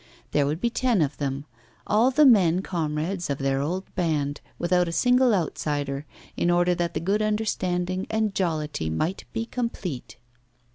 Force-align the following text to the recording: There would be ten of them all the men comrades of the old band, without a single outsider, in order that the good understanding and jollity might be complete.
There 0.31 0.47
would 0.47 0.59
be 0.59 0.71
ten 0.71 0.99
of 1.03 1.17
them 1.17 1.45
all 1.85 2.09
the 2.09 2.25
men 2.25 2.63
comrades 2.63 3.29
of 3.29 3.37
the 3.37 3.55
old 3.61 3.93
band, 3.93 4.41
without 4.57 4.87
a 4.87 4.91
single 4.91 5.31
outsider, 5.31 6.07
in 6.35 6.49
order 6.49 6.73
that 6.73 6.95
the 6.95 6.99
good 6.99 7.21
understanding 7.21 8.07
and 8.09 8.33
jollity 8.33 8.89
might 8.89 9.25
be 9.31 9.45
complete. 9.45 10.17